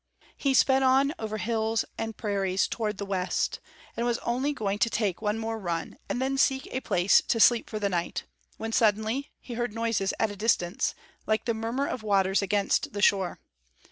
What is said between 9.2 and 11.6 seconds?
he heard noises at a distance, like the